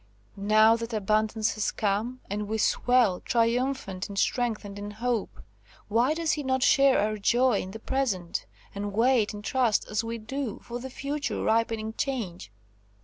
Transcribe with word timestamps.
Now 0.35 0.75
that 0.77 0.93
abundance 0.93 1.53
has 1.53 1.69
come, 1.69 2.21
and 2.27 2.47
we 2.47 2.57
swell, 2.57 3.19
triumphant 3.19 4.09
in 4.09 4.15
strength 4.15 4.65
and 4.65 4.79
in 4.79 4.89
hope, 4.97 5.43
why 5.89 6.15
does 6.15 6.31
he 6.31 6.41
not 6.41 6.63
share 6.63 6.97
our 6.97 7.17
joy 7.19 7.61
in 7.61 7.69
the 7.69 7.77
present, 7.77 8.47
and 8.73 8.93
wait, 8.93 9.31
in 9.31 9.43
trust, 9.43 9.87
as 9.91 10.03
we 10.03 10.17
do, 10.17 10.57
for 10.63 10.79
the 10.79 10.89
future 10.89 11.43
ripening 11.43 11.93
change? 11.93 12.51